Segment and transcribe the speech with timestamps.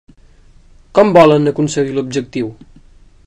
[0.99, 2.53] Com volen aconseguir l'objectiu?